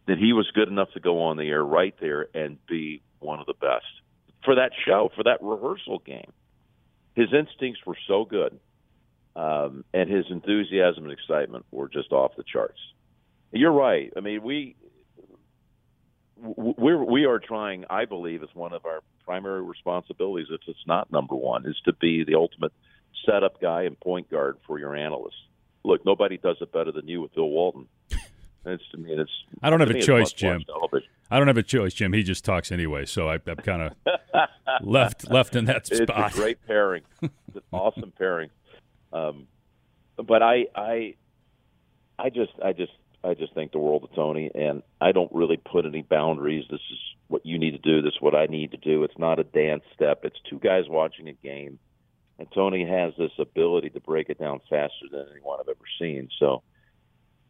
[0.06, 3.40] that he was good enough to go on the air right there and be one
[3.40, 4.01] of the best
[4.44, 6.32] for that show, for that rehearsal game.
[7.14, 8.58] His instincts were so good,
[9.36, 12.80] um, and his enthusiasm and excitement were just off the charts.
[13.52, 14.12] You're right.
[14.16, 14.76] I mean, we
[16.36, 17.84] we're we are trying.
[17.90, 20.48] I believe is one of our primary responsibilities.
[20.50, 22.72] If it's not number one, is to be the ultimate
[23.26, 25.34] setup guy and point guard for your analysts.
[25.84, 27.86] Look, nobody does it better than you with Bill Walton.
[28.64, 29.12] It's, to me.
[29.12, 29.30] it's.
[29.62, 30.64] I don't have a choice, Jim.
[31.30, 32.12] I don't have a choice, Jim.
[32.12, 34.48] He just talks anyway, so I, am kind of
[34.82, 36.28] left left in that spot.
[36.28, 37.02] It's a great pairing.
[37.22, 38.50] It's an awesome pairing.
[39.12, 39.46] Um,
[40.16, 41.14] but I, I,
[42.18, 42.92] I just, I just,
[43.24, 46.64] I just think the world of Tony, and I don't really put any boundaries.
[46.70, 46.98] This is
[47.28, 48.02] what you need to do.
[48.02, 49.04] This is what I need to do.
[49.04, 50.24] It's not a dance step.
[50.24, 51.78] It's two guys watching a game,
[52.38, 56.28] and Tony has this ability to break it down faster than anyone I've ever seen.
[56.38, 56.62] So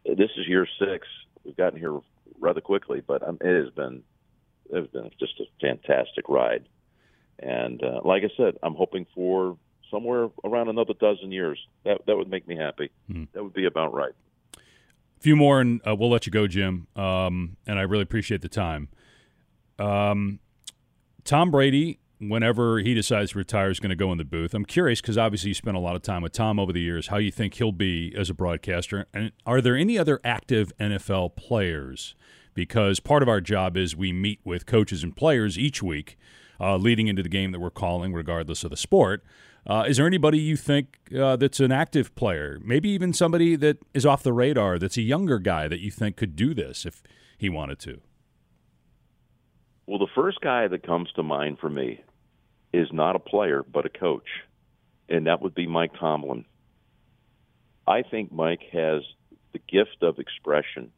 [0.05, 1.07] this is year six.
[1.43, 1.99] We've gotten here
[2.39, 4.03] rather quickly, but um, it has been
[4.69, 6.67] it has been just a fantastic ride.
[7.39, 9.57] And uh, like I said, I'm hoping for
[9.91, 11.59] somewhere around another dozen years.
[11.85, 12.91] That that would make me happy.
[13.09, 13.25] Mm-hmm.
[13.33, 14.13] That would be about right.
[14.55, 16.87] A few more, and uh, we'll let you go, Jim.
[16.95, 18.89] Um, and I really appreciate the time.
[19.79, 20.39] Um,
[21.23, 24.53] Tom Brady whenever he decides to retire, is going to go in the booth.
[24.53, 27.07] I'm curious because obviously you spent a lot of time with Tom over the years.
[27.07, 31.35] How you think he'll be as a broadcaster, and are there any other active NFL
[31.35, 32.15] players?
[32.53, 36.17] Because part of our job is we meet with coaches and players each week,
[36.59, 39.23] uh, leading into the game that we're calling, regardless of the sport.
[39.65, 42.59] Uh, is there anybody you think uh, that's an active player?
[42.63, 46.17] Maybe even somebody that is off the radar that's a younger guy that you think
[46.17, 47.01] could do this if
[47.37, 48.01] he wanted to?
[49.85, 52.01] Well, the first guy that comes to mind for me
[52.73, 54.27] is not a player but a coach,
[55.07, 56.45] and that would be Mike Tomlin.
[57.87, 59.03] I think Mike has
[59.53, 60.91] the gift of expression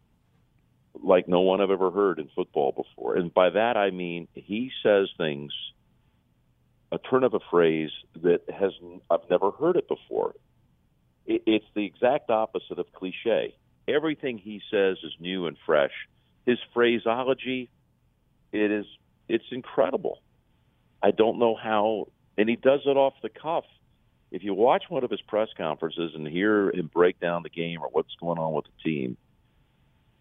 [1.04, 3.16] like no one I've ever heard in football before.
[3.18, 5.52] And by that I mean he says things
[6.92, 8.72] a turn of a phrase that has
[9.10, 10.36] I've never heard it before.
[11.26, 13.56] it's the exact opposite of cliche.
[13.88, 15.92] Everything he says is new and fresh.
[16.46, 17.70] His phraseology,
[18.52, 18.86] it is
[19.28, 20.22] it's incredible.
[21.06, 23.66] I don't know how, and he does it off the cuff.
[24.32, 27.84] If you watch one of his press conferences and hear him break down the game
[27.84, 29.16] or what's going on with the team,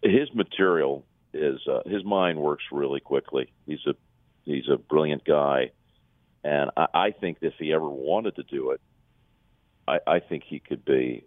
[0.03, 3.51] his material is uh, his mind works really quickly.
[3.65, 3.95] He's a
[4.43, 5.71] he's a brilliant guy,
[6.43, 8.81] and I, I think if he ever wanted to do it,
[9.87, 11.25] I, I think he could be.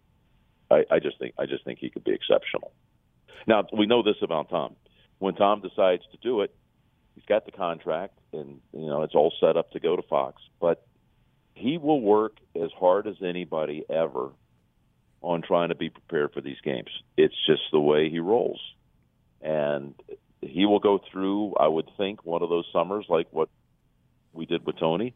[0.71, 2.71] I, I just think I just think he could be exceptional.
[3.49, 4.77] Now we know this about Tom.
[5.18, 6.55] When Tom decides to do it,
[7.16, 10.43] he's got the contract and you know it's all set up to go to Fox.
[10.61, 10.87] But
[11.55, 14.31] he will work as hard as anybody ever
[15.21, 16.91] on trying to be prepared for these games.
[17.17, 18.61] It's just the way he rolls,
[19.41, 19.95] and
[20.41, 21.55] he will go through.
[21.55, 23.49] I would think one of those summers like what
[24.33, 25.14] we did with Tony.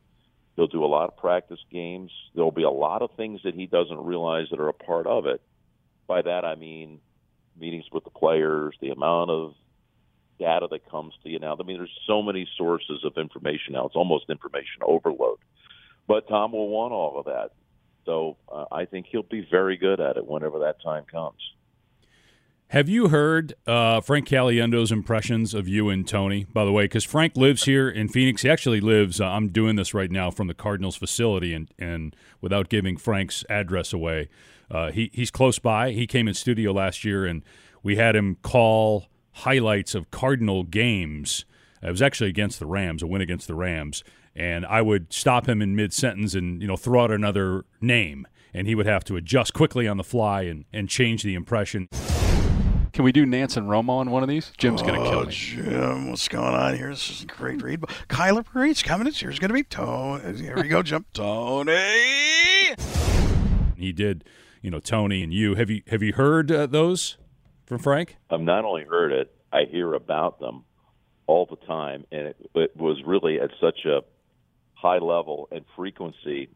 [0.57, 2.11] He'll do a lot of practice games.
[2.35, 5.27] There'll be a lot of things that he doesn't realize that are a part of
[5.27, 5.40] it.
[6.07, 7.01] By that I mean
[7.59, 9.55] meetings with the players, the amount of
[10.42, 11.57] data that comes to you now.
[11.59, 13.87] I mean, there's so many sources of information now.
[13.87, 15.38] It's almost information overload.
[16.07, 17.50] But Tom will want all of that.
[18.05, 21.38] So uh, I think he'll be very good at it whenever that time comes.
[22.68, 26.85] Have you heard uh, Frank Caliendo's impressions of you and Tony, by the way?
[26.85, 28.42] Because Frank lives here in Phoenix.
[28.42, 32.16] He actually lives, uh, I'm doing this right now from the Cardinals facility, and, and
[32.40, 34.31] without giving Frank's address away,
[34.70, 35.92] uh, he, he's close by.
[35.92, 37.42] He came in studio last year, and
[37.83, 41.45] we had him call highlights of Cardinal games.
[41.83, 44.05] It was actually against the Rams, a win against the Rams,
[44.37, 48.27] and I would stop him in mid sentence and you know throw out another name,
[48.55, 51.88] and he would have to adjust quickly on the fly and, and change the impression.
[52.92, 54.53] Can we do Nantz and Romo on one of these?
[54.59, 55.33] Jim's going to kill me.
[55.33, 56.90] Jim, what's going on here?
[56.90, 57.81] This is a great read.
[58.09, 59.07] Kyler Parade's coming.
[59.07, 60.37] It's here's going to be Tony.
[60.37, 61.73] Here we go, jump Tony.
[63.77, 64.25] He did,
[64.61, 65.55] you know, Tony and you.
[65.55, 67.16] Have you have you heard uh, those?
[67.66, 68.16] From Frank?
[68.31, 70.64] I've not only heard it, I hear about them
[71.27, 74.01] all the time, and it, it was really at such a
[74.75, 76.48] high level and frequency.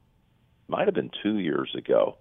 [0.68, 2.18] Might have been two years ago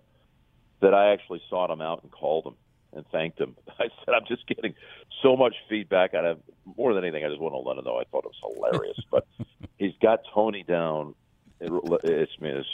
[0.81, 2.55] that I actually sought him out and called him
[2.93, 3.55] and thanked him.
[3.79, 4.75] I said, "I'm just getting
[5.23, 6.39] so much feedback out of
[6.77, 7.25] more than anything.
[7.25, 9.27] I just want to let him know I thought it was hilarious." but
[9.77, 11.15] he's got Tony down.
[11.59, 11.71] It,
[12.03, 12.67] it's, it's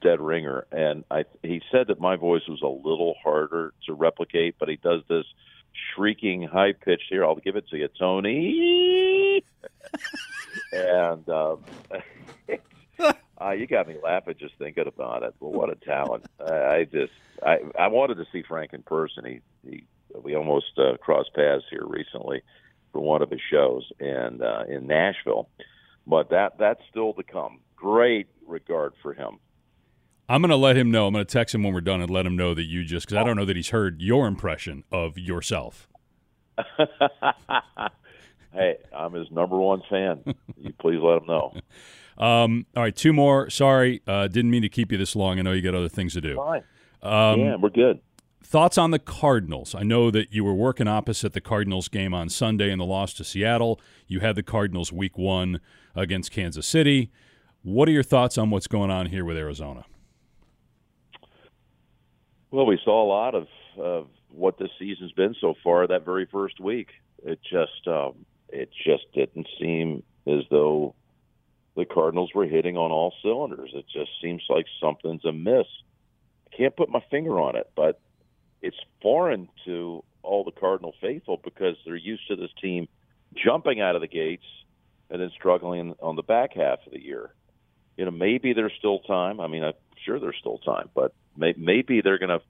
[0.00, 4.56] dead ringer, and I he said that my voice was a little harder to replicate,
[4.58, 5.24] but he does this
[5.94, 7.24] shrieking high pitched here.
[7.24, 9.42] I'll give it to you, Tony.
[10.72, 11.64] and um,
[13.40, 15.34] uh, you got me laughing just thinking about it.
[15.40, 16.26] Well, what a talent!
[16.44, 17.12] I, I just
[17.44, 19.24] I I wanted to see Frank in person.
[19.24, 19.84] He he
[20.22, 22.42] we almost uh, crossed paths here recently
[22.92, 25.48] for one of his shows and uh, in Nashville,
[26.06, 27.60] but that that's still to come.
[27.76, 29.38] Great regard for him.
[30.28, 31.06] I'm going to let him know.
[31.06, 33.06] I'm going to text him when we're done and let him know that you just
[33.06, 35.88] because I don't know that he's heard your impression of yourself.
[38.52, 40.22] hey, I'm his number one fan.
[40.56, 41.54] you please let him know.
[42.18, 43.48] Um, all right, two more.
[43.48, 45.38] Sorry, uh, didn't mean to keep you this long.
[45.38, 46.34] I know you got other things to do.
[46.34, 46.64] Fine.
[47.00, 48.00] Um, yeah, we're good.
[48.42, 49.72] Thoughts on the Cardinals?
[49.74, 53.14] I know that you were working opposite the Cardinals game on Sunday in the loss
[53.14, 53.80] to Seattle.
[54.08, 55.60] You had the Cardinals week one
[55.94, 57.12] against Kansas City.
[57.62, 59.84] What are your thoughts on what's going on here with Arizona?
[62.50, 63.46] Well, we saw a lot of,
[63.78, 65.86] of what this season's been so far.
[65.86, 66.88] That very first week,
[67.22, 70.94] it just um, it just didn't seem as though
[71.76, 73.70] the Cardinals were hitting on all cylinders.
[73.74, 75.66] It just seems like something's amiss.
[76.52, 78.00] I can't put my finger on it, but
[78.62, 82.88] it's foreign to all the Cardinal faithful because they're used to this team
[83.34, 84.44] jumping out of the gates
[85.10, 87.30] and then struggling on the back half of the year.
[87.98, 89.40] You know, maybe there's still time.
[89.40, 89.74] I mean, I'm
[90.06, 92.40] sure there's still time, but may, maybe they're going to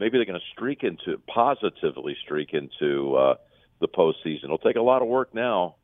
[0.00, 3.34] maybe they're going to streak into positively streak into uh,
[3.80, 4.44] the postseason.
[4.44, 5.76] It'll take a lot of work now.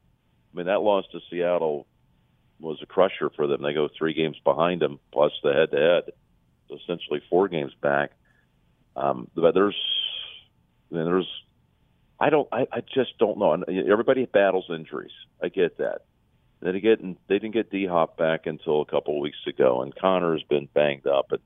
[0.53, 1.87] I mean, that loss to Seattle
[2.61, 3.63] was a crusher for them.
[3.63, 6.13] They go three games behind them, plus the head-to-head,
[6.69, 8.13] so essentially four games back.
[8.97, 9.77] Um, but there's,
[10.91, 11.29] there's,
[12.19, 13.53] I don't, I, I just don't know.
[13.53, 15.11] Everybody battles injuries.
[15.43, 16.03] I get that.
[16.61, 19.83] They didn't get, they didn't get D Hop back until a couple of weeks ago,
[19.83, 21.27] and Conner's been banged up.
[21.29, 21.41] But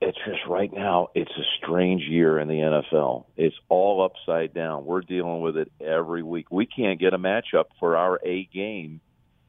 [0.00, 3.24] it's just right now, it's a strange year in the NFL.
[3.36, 4.84] It's all upside down.
[4.84, 6.50] We're dealing with it every week.
[6.50, 9.00] We can't get a matchup for our A game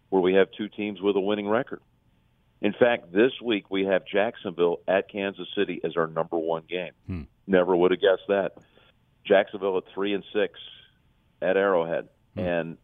[0.10, 1.82] where we have two teams with a winning record.
[2.62, 6.92] In fact, this week we have Jacksonville at Kansas City as our number one game.
[7.08, 7.22] Hmm.
[7.48, 8.54] Never would have guessed that.
[9.26, 10.60] Jacksonville at three and six
[11.42, 12.40] at Arrowhead, hmm.
[12.40, 12.78] and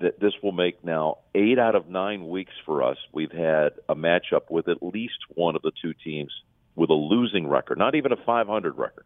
[0.00, 2.96] th- this will make now eight out of nine weeks for us.
[3.12, 6.32] We've had a matchup with at least one of the two teams
[6.74, 9.04] with a losing record, not even a 500 record.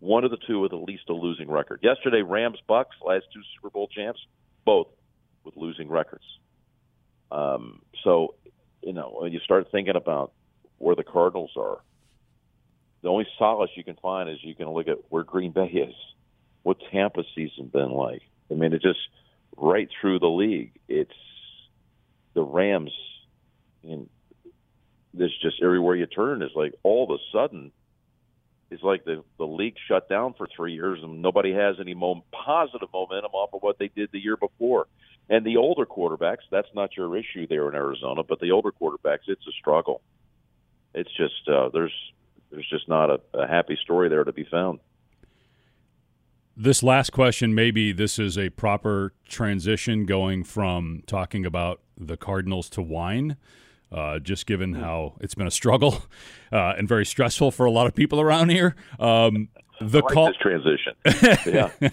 [0.00, 1.80] One of the two with at least a losing record.
[1.82, 4.20] Yesterday, Rams Bucks, last two Super Bowl champs,
[4.64, 4.88] both
[5.44, 6.24] with losing records.
[7.30, 8.34] Um, so,
[8.82, 10.32] you know, when you start thinking about
[10.78, 11.78] where the Cardinals are,
[13.02, 15.94] the only solace you can find is you can look at where Green Bay is.
[16.62, 18.22] What Tampa's season been like?
[18.50, 19.00] I mean, it just
[19.56, 20.72] right through the league.
[20.88, 21.10] It's
[22.34, 22.92] the Rams,
[23.82, 24.08] and
[25.14, 27.72] this just everywhere you turn is like all of a sudden
[28.72, 32.24] it's like the the league shut down for three years and nobody has any mo-
[32.32, 34.86] positive momentum off of what they did the year before.
[35.28, 39.28] And the older quarterbacks, that's not your issue there in Arizona, but the older quarterbacks,
[39.28, 40.00] it's a struggle.
[40.94, 41.92] It's just uh, there's
[42.50, 44.80] there's just not a, a happy story there to be found.
[46.56, 52.68] This last question, maybe this is a proper transition going from talking about the Cardinals
[52.70, 53.36] to wine.
[53.90, 56.04] Uh, just given how it's been a struggle
[56.52, 58.74] uh, and very stressful for a lot of people around here.
[58.98, 59.50] Um,
[59.82, 60.94] the like call- transition.
[61.46, 61.90] yeah.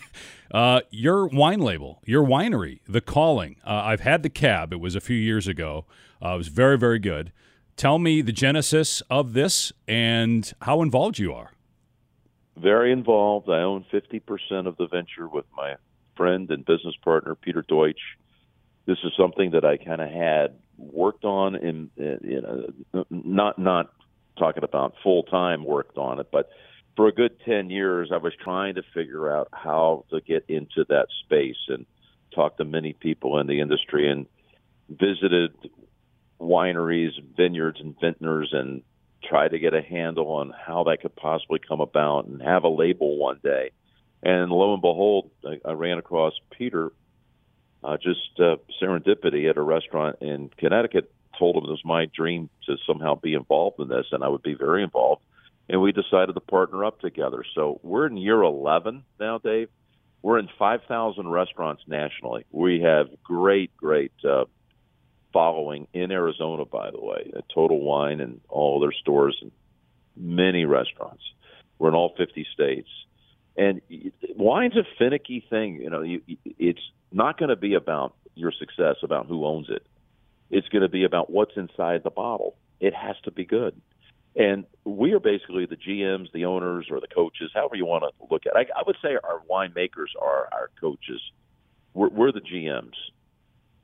[0.52, 3.58] Uh, your wine label, your winery, the calling.
[3.66, 4.72] Uh, I've had the cab.
[4.72, 5.86] It was a few years ago.
[6.24, 7.34] Uh, it was very, very good.
[7.76, 11.52] Tell me the genesis of this and how involved you are.
[12.62, 13.50] Very involved.
[13.50, 15.76] I own 50% of the venture with my
[16.18, 18.02] friend and business partner, Peter Deutsch.
[18.86, 23.94] This is something that I kind of had worked on in, in, in not not
[24.38, 26.50] talking about full time worked on it, but
[26.96, 30.84] for a good 10 years, I was trying to figure out how to get into
[30.90, 31.86] that space and
[32.36, 34.26] talk to many people in the industry and
[34.90, 35.54] visited
[36.42, 38.82] wineries, vineyards, and vintners and
[39.24, 42.70] try to get a handle on how that could possibly come about and have a
[42.70, 43.72] label one day.
[44.22, 46.92] And lo and behold, I, I ran across Peter,
[47.84, 51.12] uh, just uh, serendipity at a restaurant in Connecticut.
[51.38, 54.44] Told him it was my dream to somehow be involved in this, and I would
[54.44, 55.22] be very involved
[55.70, 57.44] and we decided to partner up together.
[57.54, 59.70] So we're in year 11 now, Dave.
[60.22, 62.46] We're in 5,000 restaurants nationally.
[62.52, 64.46] We have great, great uh,
[65.32, 69.52] following in Arizona, by the way, at Total Wine and all their stores and
[70.16, 71.24] many restaurants.
[71.78, 72.90] We're in all 50 states.
[73.56, 73.82] And
[74.36, 75.76] wine's a finicky thing.
[75.76, 76.22] You know, you,
[76.58, 79.86] it's not going to be about your success, about who owns it.
[80.50, 82.56] It's going to be about what's inside the bottle.
[82.80, 83.80] It has to be good.
[84.36, 88.26] And we are basically the GMs, the owners, or the coaches, however you want to
[88.32, 88.70] look at it.
[88.74, 91.22] I, I would say our winemakers are our coaches.
[91.94, 92.94] We're, we're the GMs.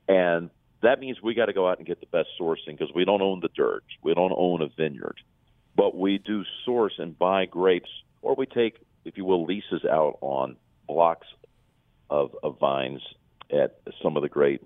[0.08, 0.50] And
[0.82, 3.22] that means we got to go out and get the best sourcing because we don't
[3.22, 3.84] own the dirt.
[4.02, 5.18] We don't own a vineyard.
[5.74, 7.90] But we do source and buy grapes,
[8.22, 10.56] or we take, if you will, leases out on
[10.86, 11.26] blocks
[12.08, 13.02] of, of vines
[13.50, 14.62] at some of the great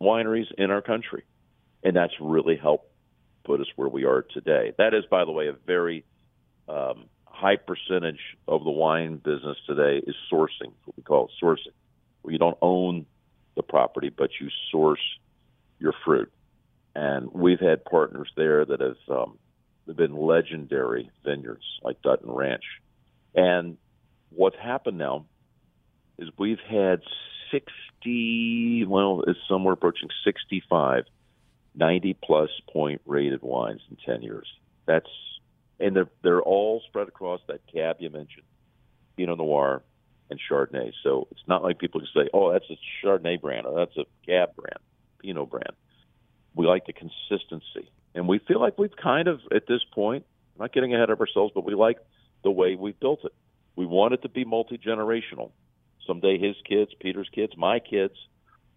[0.00, 1.24] wineries in our country.
[1.82, 2.90] And that's really helped
[3.44, 4.72] put us where we are today.
[4.78, 6.04] That is, by the way, a very
[6.68, 11.72] um, high percentage of the wine business today is sourcing, what we call sourcing.
[12.22, 13.06] where you don't own
[13.54, 15.00] the property, but you source
[15.78, 16.32] your fruit.
[16.94, 19.38] And we've had partners there that have um,
[19.94, 22.64] been legendary vineyards like Dutton Ranch.
[23.34, 23.76] And
[24.30, 25.26] what's happened now
[26.18, 27.02] is we've had
[27.50, 31.04] 60, well, it's somewhere approaching 65
[31.76, 34.46] 90 plus point rated wines in 10 years.
[34.86, 35.08] That's
[35.78, 38.46] and they're they're all spread across that cab you mentioned,
[39.16, 39.82] Pinot Noir
[40.30, 40.92] and Chardonnay.
[41.02, 44.04] So it's not like people can say, "Oh, that's a Chardonnay brand or that's a
[44.26, 44.78] cab brand,
[45.26, 45.72] Pinot brand."
[46.54, 50.24] We like the consistency, and we feel like we've kind of at this point,
[50.58, 51.98] not getting ahead of ourselves, but we like
[52.44, 53.34] the way we've built it.
[53.74, 55.50] We want it to be multi generational.
[56.06, 58.14] Someday his kids, Peter's kids, my kids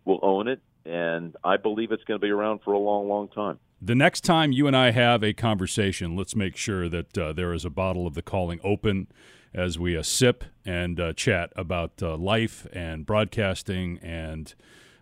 [0.04, 3.30] will own it, and I believe it's going to be around for a long, long
[3.30, 3.60] time.
[3.82, 7.54] The next time you and I have a conversation, let's make sure that uh, there
[7.54, 9.08] is a bottle of the calling open
[9.54, 14.54] as we uh, sip and uh, chat about uh, life and broadcasting and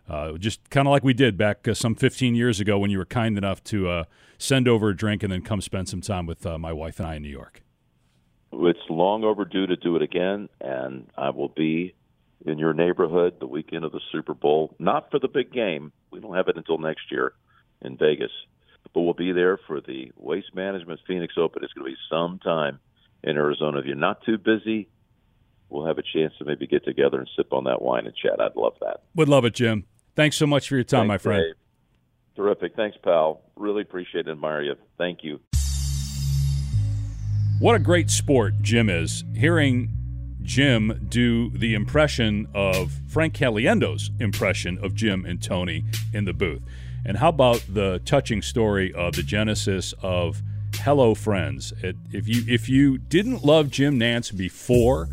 [0.08, 2.98] uh, just kind of like we did back uh, some 15 years ago when you
[2.98, 4.06] were kind enough to
[4.38, 7.16] send over a drink and then come spend some time with my wife and I
[7.16, 7.62] in New York.
[8.54, 11.94] It's long overdue to do it again, and I will be
[12.46, 14.76] in your neighborhood the weekend of the Super Bowl.
[14.80, 15.92] Not for the big game.
[16.12, 17.34] We don't have it until next year
[17.82, 18.32] in Vegas.
[18.94, 21.64] But we'll be there for the Waste Management Phoenix Open.
[21.64, 22.80] It's going to be some time
[23.24, 23.80] in Arizona.
[23.80, 24.88] If you're not too busy,
[25.70, 28.40] we'll have a chance to maybe get together and sip on that wine and chat.
[28.40, 29.02] I'd love that.
[29.16, 29.86] Would love it, Jim.
[30.18, 31.44] Thanks so much for your time, Thanks, my friend.
[31.44, 32.36] Dave.
[32.36, 32.76] Terrific.
[32.76, 33.42] Thanks, pal.
[33.56, 34.74] Really appreciate and admire you.
[34.98, 35.40] Thank you.
[37.60, 39.24] What a great sport Jim is.
[39.36, 39.90] Hearing
[40.42, 46.64] Jim do the impression of Frank Caliendo's impression of Jim and Tony in the booth.
[47.06, 50.42] And how about the touching story of the genesis of
[50.78, 51.74] Hello Friends?
[51.84, 55.10] It, if you if you didn't love Jim Nantz before,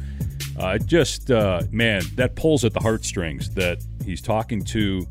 [0.59, 5.07] uh, just uh, man, that pulls at the heartstrings that he's talking to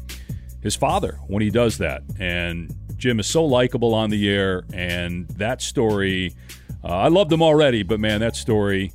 [0.62, 2.04] his father when he does that.
[2.20, 6.34] And Jim is so likable on the air, and that story,
[6.84, 8.94] uh, I loved him already, but man, that story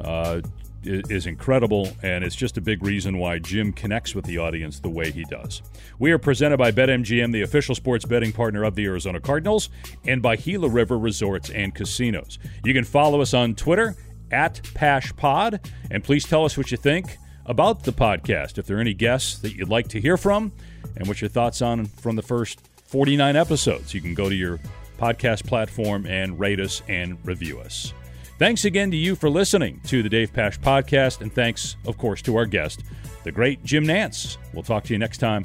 [0.00, 0.40] uh,
[0.84, 4.88] is incredible, and it's just a big reason why Jim connects with the audience the
[4.88, 5.62] way he does.
[5.98, 9.70] We are presented by BetMGM, the official sports betting partner of the Arizona Cardinals,
[10.04, 12.38] and by Gila River Resorts and Casinos.
[12.64, 13.96] You can follow us on Twitter
[14.30, 17.18] at PaschPod, and please tell us what you think
[17.48, 18.58] about the podcast.
[18.58, 20.52] If there are any guests that you'd like to hear from,
[20.96, 24.60] and what your thoughts on from the first 49 episodes, you can go to your
[24.98, 27.92] podcast platform and rate us and review us.
[28.38, 32.22] Thanks again to you for listening to the Dave Pasch podcast, and thanks, of course,
[32.22, 32.84] to our guest,
[33.24, 34.36] the great Jim Nantz.
[34.52, 35.44] We'll talk to you next time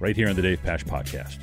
[0.00, 1.38] right here on the Dave Pasch podcast.